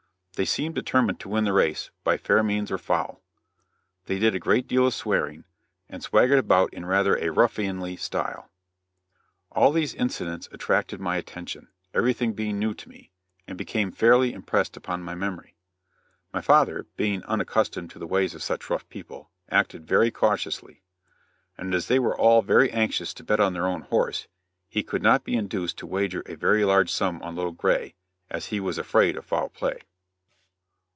They 0.37 0.45
seemed 0.45 0.73
determined 0.73 1.19
to 1.19 1.29
win 1.29 1.43
the 1.43 1.53
race 1.53 1.91
by 2.03 2.17
fair 2.17 2.41
means 2.41 2.71
or 2.71 2.79
foul. 2.79 3.21
They 4.05 4.17
did 4.17 4.33
a 4.33 4.39
great 4.39 4.65
deal 4.65 4.87
of 4.87 4.93
swearing, 4.95 5.43
and 5.87 6.01
swaggered 6.01 6.39
about 6.39 6.73
in 6.73 6.83
rather 6.83 7.15
a 7.15 7.29
ruffianly 7.31 7.95
style. 7.95 8.49
All 9.51 9.71
these 9.71 9.93
incidents 9.93 10.49
attracted 10.51 10.99
my 10.99 11.17
attention 11.17 11.67
everything 11.93 12.33
being 12.33 12.57
new 12.57 12.73
to 12.73 12.89
me 12.89 13.11
and 13.45 13.55
became 13.55 13.91
firmly 13.91 14.33
impressed 14.33 14.75
upon 14.75 15.03
my 15.03 15.13
memory. 15.13 15.53
My 16.33 16.41
father, 16.41 16.87
being 16.97 17.21
unaccustomed 17.25 17.91
to 17.91 17.99
the 17.99 18.07
ways 18.07 18.33
of 18.33 18.41
such 18.41 18.67
rough 18.67 18.89
people, 18.89 19.29
acted 19.51 19.85
very 19.85 20.09
cautiously; 20.09 20.81
and 21.55 21.71
as 21.75 21.87
they 21.87 21.99
were 21.99 22.17
all 22.17 22.41
very 22.41 22.71
anxious 22.71 23.13
to 23.15 23.23
bet 23.23 23.39
on 23.39 23.53
their 23.53 23.67
own 23.67 23.81
horse, 23.81 24.27
he 24.67 24.81
could 24.81 25.03
not 25.03 25.23
be 25.23 25.35
induced 25.37 25.77
to 25.79 25.85
wager 25.85 26.23
a 26.25 26.33
very 26.35 26.65
large 26.65 26.91
sum 26.91 27.21
on 27.21 27.35
Little 27.35 27.51
Gray, 27.51 27.93
as 28.31 28.47
he 28.47 28.59
was 28.59 28.79
afraid 28.79 29.15
of 29.15 29.23
foul 29.23 29.49
play. 29.49 29.81